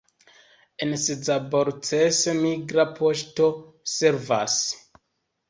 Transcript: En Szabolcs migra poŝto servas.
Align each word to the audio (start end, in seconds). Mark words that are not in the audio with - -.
En 0.85 0.95
Szabolcs 1.01 2.23
migra 2.39 2.87
poŝto 2.97 3.51
servas. 3.99 4.59